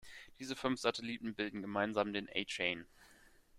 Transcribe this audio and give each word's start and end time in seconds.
Diese 0.39 0.55
fünf 0.55 0.79
Satelliten 0.79 1.35
bilden 1.35 1.61
gemeinsam 1.61 2.11
den 2.11 2.27
A-Train. 2.33 2.87